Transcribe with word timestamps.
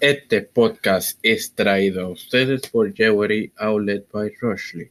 Este 0.00 0.42
podcast 0.42 1.18
es 1.22 1.54
traído 1.54 2.02
a 2.02 2.08
ustedes 2.08 2.68
por 2.68 2.92
Jewelry 2.92 3.50
Outlet 3.56 4.06
by 4.12 4.30
Rushley. 4.42 4.90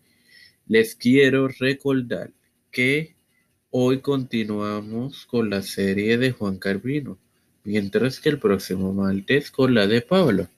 Les 0.67 0.95
quiero 0.95 1.47
recordar 1.47 2.31
que 2.71 3.15
hoy 3.69 3.99
continuamos 3.99 5.27
con 5.27 5.51
la 5.51 5.61
serie 5.61 6.17
de 6.17 6.31
Juan 6.31 6.57
Carvino, 6.57 7.19
mientras 7.63 8.19
que 8.19 8.29
el 8.29 8.39
próximo 8.39 8.93
martes 8.93 9.51
con 9.51 9.75
la 9.75 9.85
de 9.85 10.01
Pablo. 10.01 10.49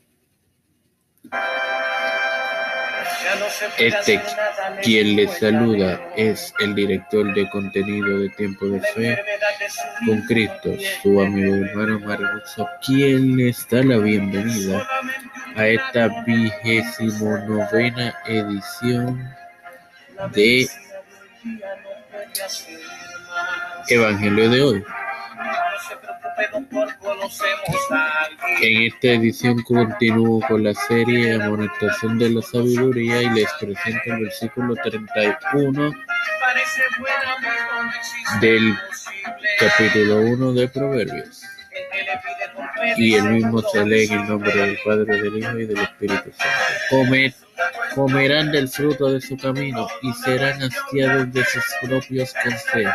Este 3.77 4.21
quien 4.83 5.15
les 5.15 5.39
saluda 5.39 5.99
es 6.15 6.53
el 6.59 6.75
director 6.75 7.33
de 7.33 7.49
contenido 7.49 8.19
de 8.19 8.29
Tiempo 8.29 8.67
de 8.67 8.81
Fe 8.81 9.17
con 10.05 10.21
Cristo, 10.23 10.73
su 11.01 11.21
amigo 11.21 11.55
hermano 11.55 11.99
Margoso, 11.99 12.67
quien 12.85 13.37
les 13.37 13.67
da 13.69 13.83
la 13.83 13.97
bienvenida 13.97 14.87
a 15.55 15.67
esta 15.67 16.07
vigésimo 16.23 17.37
novena 17.39 18.15
edición 18.25 19.33
de 20.33 20.67
Evangelio 23.89 24.49
de 24.49 24.61
hoy. 24.61 24.83
En 28.61 28.83
esta 28.83 29.07
edición 29.07 29.61
continúo 29.63 30.41
con 30.47 30.63
la 30.63 30.73
serie 30.73 31.35
Amonestación 31.35 32.17
de 32.17 32.29
la 32.31 32.41
Sabiduría 32.41 33.21
y 33.21 33.29
les 33.31 33.51
presento 33.59 34.01
el 34.05 34.23
versículo 34.23 34.75
31 34.75 35.91
del 38.41 38.75
capítulo 39.59 40.21
1 40.21 40.53
de 40.53 40.67
Proverbios. 40.67 41.43
Y 42.97 43.15
el 43.15 43.23
mismo 43.29 43.61
se 43.61 43.85
lee 43.85 44.05
en 44.05 44.21
el 44.21 44.27
nombre 44.27 44.55
del 44.55 44.77
Padre, 44.83 45.21
del 45.21 45.37
Hijo 45.37 45.59
y 45.59 45.65
del 45.65 45.79
Espíritu 45.79 46.31
Santo. 46.31 47.37
comerán 47.93 48.51
del 48.51 48.67
fruto 48.67 49.11
de 49.11 49.21
su 49.21 49.37
camino 49.37 49.87
y 50.01 50.13
serán 50.13 50.61
hastiados 50.61 51.31
de 51.31 51.45
sus 51.45 51.63
propios 51.81 52.33
consejos. 52.43 52.93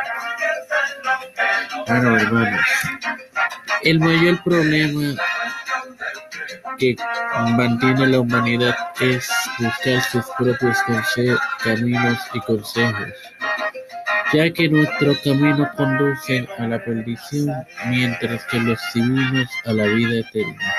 Hermanos, 1.87 2.61
el 3.83 4.01
mayor 4.01 4.43
problema 4.43 5.15
que 6.79 6.97
mantiene 7.57 8.07
la 8.09 8.21
humanidad 8.21 8.75
es 9.01 9.29
buscar 9.59 10.03
sus 10.03 10.25
propios 10.39 10.77
caminos 11.63 12.19
y 12.35 12.41
consejos, 12.41 13.09
ya 14.33 14.51
que 14.53 14.69
nuestros 14.69 15.19
caminos 15.19 15.69
conducen 15.77 16.49
a 16.59 16.67
la 16.67 16.85
perdición, 16.85 17.53
mientras 17.89 18.45
que 18.47 18.59
los 18.61 18.81
divinos 18.95 19.49
a 19.65 19.73
la 19.73 19.85
vida 19.85 20.21
eterna. 20.21 20.75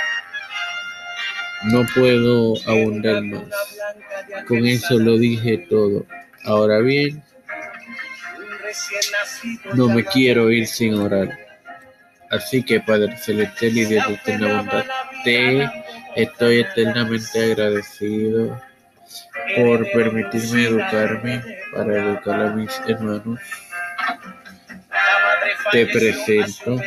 No 1.66 1.86
puedo 1.96 2.56
abundar 2.68 3.22
más. 3.24 3.44
Con 4.48 4.66
eso 4.66 5.00
lo 5.00 5.18
dije 5.18 5.66
todo. 5.70 6.06
Ahora 6.46 6.80
bien, 6.80 7.24
no 9.74 9.90
me 9.90 10.04
quiero 10.06 10.52
ir 10.52 10.68
sin 10.68 10.96
orar. 10.96 11.38
Así 12.30 12.64
que 12.64 12.80
Padre 12.80 13.16
Celestial 13.18 13.78
y 13.78 13.86
Dios 13.86 14.08
de 14.08 14.14
eterna 14.16 14.58
bondad, 14.58 14.86
te 15.24 15.70
estoy 16.16 16.62
eternamente 16.62 17.44
agradecido 17.44 18.60
por 19.56 19.92
permitirme 19.92 20.66
educarme 20.66 21.44
para 21.74 21.98
educar 21.98 22.42
a 22.42 22.50
mis 22.54 22.82
hermanos. 22.88 23.40
Te 25.72 25.86
presento 25.88 26.80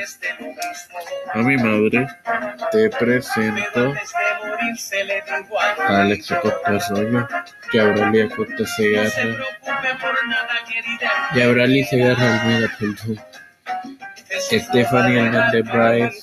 a 1.32 1.38
mi 1.38 1.56
madre, 1.56 2.06
te 2.72 2.90
presento 2.90 3.94
a 5.78 6.02
Alex 6.02 6.34
Costa 6.42 6.60
Arroyo, 6.64 7.28
que 7.70 7.80
Auralia 7.80 8.28
Costa 8.28 8.66
Segarra, 8.66 9.44
y 11.34 11.40
Auralia 11.42 11.86
Segarra 11.86 12.40
Almeida 12.40 12.68
perdón. 12.78 13.20
Stephanie 14.50 15.20
Hernández 15.20 15.64
Bryce, 15.72 16.22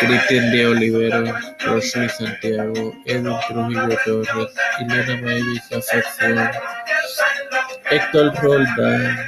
Cristian 0.00 0.50
de 0.50 0.66
Olivero, 0.66 1.24
Rosy 1.60 2.08
Santiago, 2.08 2.94
Edwin 3.06 3.36
Trujillo 3.48 3.98
Torres, 4.04 4.54
Elena 4.80 5.22
Mavis 5.22 5.72
Afección, 5.72 6.50
Héctor 7.90 8.34
Roldán, 8.42 9.18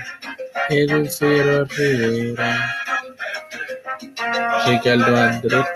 Edwin 0.70 1.10
Figueroa 1.10 1.66
Rivera, 1.76 2.74
Ricardo 4.66 5.16
Andrés 5.16 5.66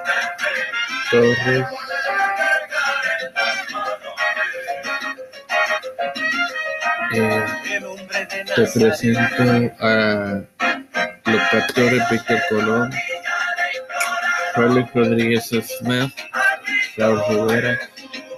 Torres, 1.10 1.66
te 7.10 8.66
presento 8.74 9.76
a 9.80 10.42
los 11.24 11.42
pastores 11.50 12.02
Víctor 12.10 12.40
Colón, 12.48 12.92
Félix 14.54 14.94
Rodríguez 14.94 15.44
Smith, 15.46 16.12
Raúl 16.96 17.22
Rivera. 17.28 17.78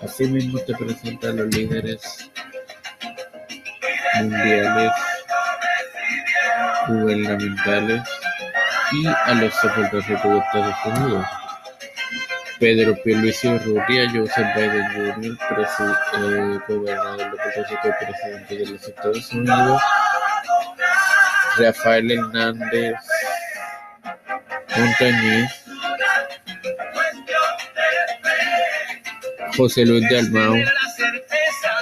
Asimismo 0.03 0.59
te 0.61 0.75
presento 0.75 1.29
a 1.29 1.33
los 1.33 1.55
líderes 1.55 2.31
mundiales, 4.15 4.93
gubernamentales 6.89 8.03
y 8.93 9.07
a 9.07 9.35
los 9.35 9.55
soportadores 9.55 10.09
de 10.09 10.15
Estados 10.15 10.77
Unidos. 10.85 11.27
Pedro 12.59 12.97
Pierluisi 13.05 13.49
Urrutia, 13.49 14.11
Joseph 14.11 14.55
Biden 14.57 14.85
Jr., 14.93 15.39
eh, 16.19 16.59
gobernador 16.69 17.18
de 17.59 17.75
y 17.75 18.05
presidente 18.05 18.57
de 18.57 18.67
los 18.67 18.83
Estados 18.85 19.33
Unidos, 19.33 19.83
Rafael 21.57 22.11
Hernández 22.11 22.95
Montañez, 24.77 25.51
José 29.57 29.85
Luis 29.87 30.09
Dalmau, 30.09 30.55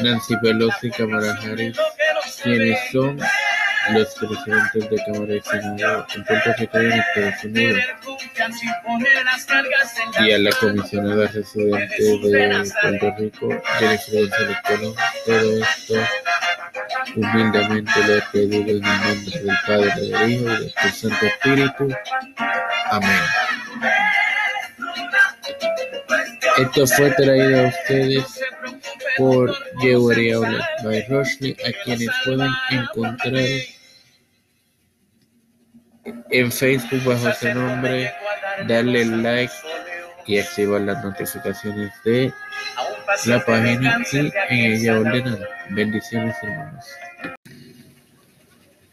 Nancy 0.00 0.36
Pelosi, 0.38 0.90
Kamala 0.90 1.34
Harris, 1.42 1.76
quienes 2.42 2.78
son 2.90 3.20
los 3.90 4.14
presidentes 4.14 4.90
de 4.90 4.96
Cámara 5.04 5.34
y 5.34 5.40
Senado 5.42 6.06
en 6.14 6.24
Puerto 6.24 6.54
Rico 6.58 6.80
y 6.80 6.86
en 6.86 6.92
Estados 6.92 7.44
Unidos, 7.44 7.84
y 10.20 10.32
a 10.32 10.38
la 10.38 10.50
comisionada 10.52 11.26
residente 11.28 12.02
de 12.02 12.72
Puerto 12.82 13.14
Rico, 13.18 13.62
Jennifer 13.78 14.20
González 14.20 14.56
Colón. 14.66 14.94
Todo 15.24 15.62
esto 15.62 15.94
humildemente 17.16 17.92
lo 18.06 18.16
he 18.16 18.22
pedido 18.32 18.62
en 18.62 18.68
el 18.68 18.80
nombre 18.80 19.38
del 19.38 19.56
Padre, 19.66 19.92
del 19.96 20.30
Hijo 20.30 20.44
y 20.44 20.72
del 20.82 20.92
Santo 20.92 21.26
Espíritu. 21.26 21.94
Amén. 22.90 23.20
Esto 26.58 26.86
fue 26.86 27.10
traído 27.10 27.60
a 27.60 27.68
ustedes 27.68 28.40
por 29.16 29.54
Jewelry 29.80 30.32
Outlet 30.32 30.62
by 30.82 31.06
Rushley, 31.08 31.56
a 31.66 31.84
quienes 31.84 32.08
pueden 32.24 32.50
encontrar 32.70 33.44
en 36.30 36.52
Facebook 36.52 37.04
bajo 37.04 37.28
ese 37.28 37.54
nombre, 37.54 38.12
darle 38.66 39.04
like 39.04 39.52
y 40.26 40.38
activar 40.38 40.80
las 40.80 41.04
notificaciones 41.04 41.92
de 42.04 42.32
la 43.26 43.44
página 43.44 44.02
y 44.12 44.16
en 44.16 44.72
ella 44.72 45.00
ordenan. 45.00 45.38
Bendiciones 45.70 46.36
hermanos. 46.42 46.84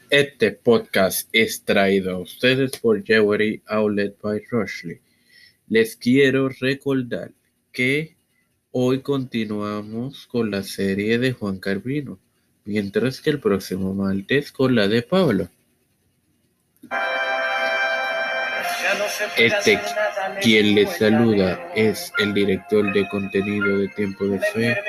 Este 0.10 0.52
podcast 0.52 1.28
es 1.32 1.64
traído 1.64 2.16
a 2.16 2.20
ustedes 2.20 2.78
por 2.80 3.04
Jewelry 3.04 3.64
Outlet 3.66 4.16
by 4.22 4.44
Rushley. 4.52 5.00
Les 5.68 5.96
quiero 5.96 6.50
recordar 6.50 7.32
que 7.72 8.16
hoy 8.72 9.00
continuamos 9.02 10.28
con 10.28 10.52
la 10.52 10.62
serie 10.62 11.18
de 11.18 11.32
Juan 11.32 11.58
Carvino, 11.58 12.20
mientras 12.66 13.22
que 13.22 13.32
el 13.32 13.40
próximo 13.40 13.96
martes 13.96 14.52
con 14.52 14.76
la 14.76 14.88
de 14.88 15.02
Pablo. 15.02 15.50
Este 19.38 19.80
quien 20.42 20.76
les 20.76 20.98
saluda 20.98 21.60
es 21.76 22.12
el 22.20 22.34
director 22.34 22.92
de 22.94 23.08
contenido 23.10 23.78
de 23.80 23.88
Tiempo 23.90 24.26
de 24.26 24.40
Fe 24.40 24.84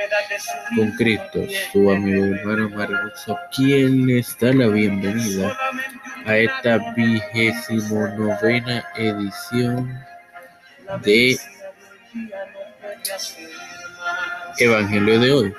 con 0.77 0.91
Cristo, 0.93 1.45
su 1.73 1.91
amigo 1.91 2.25
hermano 2.25 2.71
Margoso, 2.71 3.39
quien 3.55 4.07
les 4.07 4.39
da 4.39 4.53
la 4.53 4.69
bienvenida 4.69 5.57
a 6.27 6.37
esta 6.37 6.79
vigésimo 6.95 8.09
novena 8.09 8.85
edición 8.97 10.05
de 11.03 11.39
Evangelio 14.59 15.21
de 15.21 15.33
hoy. 15.33 15.55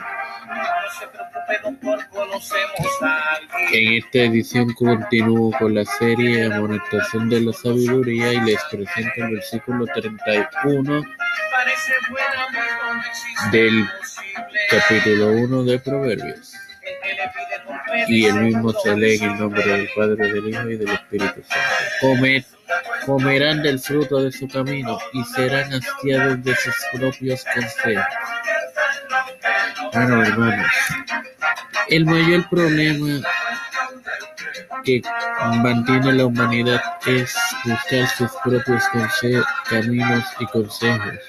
En 3.71 3.93
esta 3.93 4.19
edición 4.19 4.73
continúo 4.73 5.51
con 5.59 5.75
la 5.75 5.85
serie 5.85 6.45
Amonestación 6.45 7.29
de 7.29 7.41
la 7.41 7.53
Sabiduría 7.53 8.33
y 8.33 8.41
les 8.41 8.63
presento 8.71 9.11
el 9.17 9.31
versículo 9.35 9.85
31 9.87 11.03
del 13.51 13.87
capítulo 14.69 15.31
1 15.31 15.63
de 15.63 15.79
Proverbios. 15.79 16.53
Y 18.07 18.25
el 18.25 18.35
mismo 18.35 18.71
se 18.73 18.95
lee 18.95 19.17
en 19.17 19.31
el 19.31 19.39
nombre 19.39 19.63
del 19.63 19.89
Padre, 19.95 20.31
del 20.31 20.49
Hijo 20.49 20.69
y 20.69 20.77
del 20.77 20.89
Espíritu 20.89 21.41
Santo. 21.43 22.47
comerán 23.05 23.61
del 23.61 23.79
fruto 23.79 24.21
de 24.23 24.31
su 24.31 24.47
camino 24.47 24.97
y 25.13 25.23
serán 25.23 25.71
hastiados 25.73 26.43
de 26.43 26.55
sus 26.55 26.75
propios 26.93 27.45
consejos. 27.53 28.05
Bueno, 29.93 30.23
hermanos, 30.23 30.67
el 31.89 32.05
mayor 32.05 32.47
problema 32.49 33.21
que 34.83 35.01
mantiene 35.63 36.13
la 36.13 36.25
humanidad 36.25 36.81
es 37.07 37.35
buscar 37.65 38.07
sus 38.07 38.31
propios 38.43 38.83
caminos 39.69 40.23
y 40.39 40.45
consejos, 40.45 41.19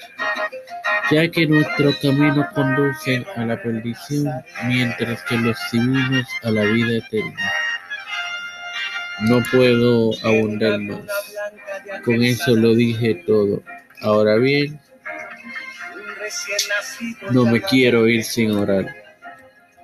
ya 1.11 1.27
que 1.29 1.47
nuestros 1.47 1.95
caminos 1.97 2.45
conducen 2.53 3.25
a 3.35 3.45
la 3.45 3.61
perdición, 3.61 4.31
mientras 4.65 5.23
que 5.23 5.37
los 5.37 5.57
divinos 5.71 6.27
a 6.43 6.51
la 6.51 6.63
vida 6.63 6.97
eterna. 6.97 7.51
No 9.21 9.41
puedo 9.51 10.11
abundar 10.23 10.79
más. 10.79 10.99
Con 12.05 12.23
eso 12.23 12.55
lo 12.55 12.75
dije 12.75 13.23
todo. 13.25 13.63
Ahora 14.01 14.35
bien, 14.35 14.79
no 17.31 17.45
me 17.45 17.59
quiero 17.61 18.07
ir 18.07 18.23
sin 18.23 18.51
orar. 18.51 19.06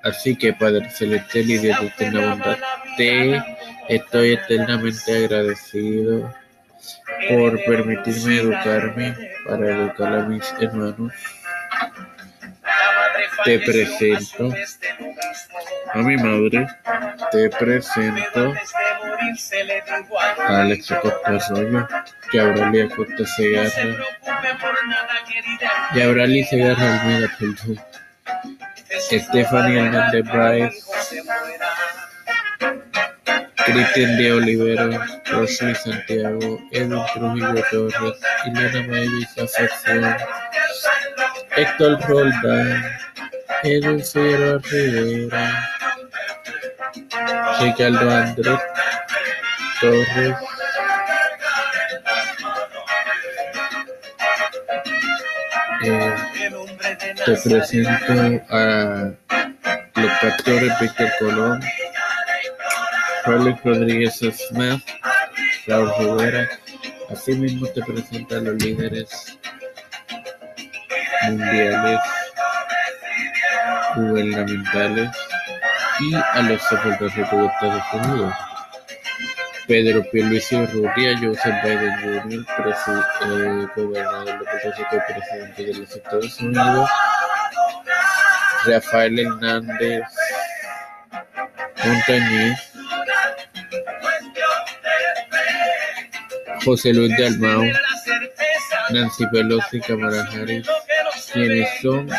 Así 0.03 0.35
que 0.35 0.51
Padre 0.51 0.89
Celestial 0.89 1.49
y 1.49 1.57
Dios 1.59 1.79
de 1.97 2.11
bondad, 2.11 2.57
te 2.97 3.41
estoy 3.87 4.33
eternamente 4.33 5.15
agradecido 5.15 6.33
por 7.29 7.63
permitirme 7.63 8.37
educarme 8.37 9.15
para 9.47 9.69
educar 9.69 10.13
a 10.13 10.25
mis 10.25 10.53
hermanos. 10.59 11.13
Te 13.45 13.59
presento 13.59 14.53
a 15.93 15.97
mi 15.99 16.17
madre, 16.17 16.67
te 17.31 17.49
presento 17.49 18.53
a 20.39 20.61
Alex 20.61 20.93
Costa 21.01 21.19
Arroyo, 21.25 21.87
que 22.29 22.39
Abralia 22.41 22.89
Costa 22.89 23.25
Segarra, 23.25 23.95
y 25.95 26.01
Abralia 26.01 26.45
Segarra 26.45 27.01
Almeida, 27.01 27.31
perdón. 27.39 27.79
Stephanie 28.99 29.79
Hernández 29.79 30.23
Bryce, 30.31 30.83
Cristian 33.65 34.17
de 34.17 34.33
Olivero, 34.33 34.99
Rosely 35.31 35.75
Santiago, 35.75 36.59
Edwin 36.71 37.03
Trujillo 37.13 37.63
Torres, 37.71 38.19
Elena 38.45 38.87
Mavis 38.87 39.37
Acepción, 39.37 40.15
Héctor 41.55 41.99
Roldán, 42.07 42.83
Edwin 43.63 44.03
Figueroa 44.03 44.59
Rivera, 44.69 45.69
Ricardo 47.61 48.09
Andrés 48.11 48.59
Torres, 49.81 50.35
eh, 55.83 56.32
te 56.97 57.35
presento 57.43 58.45
a 58.49 59.11
los 59.95 60.11
pastores 60.21 60.79
Víctor 60.79 61.11
Colón, 61.19 61.61
Félix 63.25 63.63
Rodríguez 63.63 64.15
Smith, 64.17 64.83
Raúl 65.67 65.91
Rivera. 65.99 66.49
Asimismo 67.09 67.67
te 67.67 67.81
presento 67.83 68.35
a 68.35 68.39
los 68.39 68.55
líderes 68.63 69.37
mundiales, 71.23 71.99
gubernamentales 73.95 75.09
y 75.99 76.15
a 76.15 76.41
los 76.41 76.61
secretarios 76.63 77.15
de 77.15 77.21
Estados 77.21 77.83
Unidos. 77.93 78.33
Pedro 79.67 80.03
Pierluisi 80.11 80.55
Urrutia, 80.55 81.17
Joseph 81.19 81.63
Biden 81.63 81.95
Jr., 82.01 82.45
eh, 83.21 83.67
gobernador 83.75 84.39
de 84.39 84.45
Puerto 84.45 84.71
Rico 84.77 84.95
y 84.95 85.13
presidente 85.13 85.65
de 85.65 85.73
los 85.73 85.95
Estados 85.95 86.39
Unidos, 86.41 86.89
Rafael 88.65 89.19
Hernández 89.19 90.03
Montañez, 91.85 92.59
José 96.63 96.93
Luis 96.93 97.15
de 97.17 97.27
Almao, 97.27 97.63
Nancy 98.89 99.25
Pelosi 99.27 99.79
Kamala 99.81 100.23
Harris, 100.31 100.67
quienes 101.31 101.69
son 101.81 102.09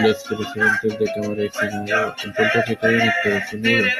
los 0.00 0.22
presidentes 0.24 0.98
de 0.98 1.06
Cámara 1.14 1.42
y 1.44 1.50
Senado 1.50 2.14
en 2.24 2.32
Puerto 2.32 2.62
Rico 2.66 2.90
y 2.90 2.94
en 2.94 3.00
Estados 3.00 3.52
Unidos, 3.52 3.92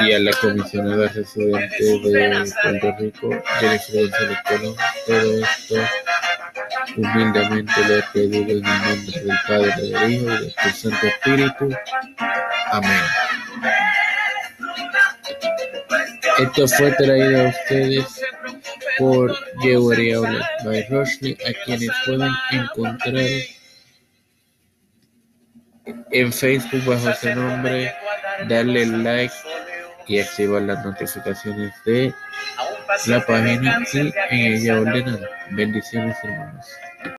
y 0.00 0.12
a 0.12 0.18
la 0.18 0.32
comisionada 0.32 1.08
residente 1.08 1.84
de 1.84 2.52
Puerto 2.62 2.96
Rico, 2.98 3.30
Jennifer 3.60 4.00
González 4.00 4.38
Colón. 4.46 4.76
Todo 5.06 5.44
esto 5.44 5.74
humildemente 6.96 7.72
lo 7.88 7.98
he 7.98 8.02
pedido 8.12 8.42
en 8.42 8.50
el 8.50 8.62
nombre 8.62 9.20
del 9.20 9.38
Padre, 9.46 9.72
del 9.76 10.12
Hijo 10.12 10.24
y 10.24 10.38
del 10.38 10.74
Santo 10.74 11.06
Espíritu. 11.06 11.70
Amén. 12.70 13.02
Esto 16.38 16.68
fue 16.68 16.90
traído 16.92 17.46
a 17.46 17.48
ustedes 17.48 18.20
por 18.98 19.36
Jewelry 19.60 20.12
Outlet 20.12 20.42
by 20.64 20.86
Roshni, 20.88 21.32
a 21.32 21.64
quienes 21.64 21.90
pueden 22.06 22.32
encontrar 22.50 23.24
en 26.10 26.32
Facebook 26.32 26.84
bajo 26.86 27.10
ese 27.10 27.34
nombre, 27.34 27.92
darle 28.48 28.86
like 28.86 29.34
y 30.06 30.20
activar 30.20 30.62
las 30.62 30.84
notificaciones 30.84 31.72
de 31.84 32.12
la 33.06 33.24
página 33.24 33.80
y 33.92 33.98
en 33.98 34.52
ella 34.52 34.80
ordenan. 34.80 35.20
Bendiciones 35.50 36.16
hermanos. 36.22 36.66